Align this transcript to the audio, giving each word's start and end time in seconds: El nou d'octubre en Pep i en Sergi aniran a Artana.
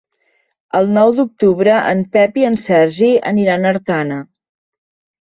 El 0.79 0.89
nou 0.95 1.13
d'octubre 1.19 1.77
en 1.91 2.03
Pep 2.19 2.41
i 2.43 2.49
en 2.51 2.59
Sergi 2.65 3.13
aniran 3.35 3.69
a 3.69 3.71
Artana. 3.77 4.23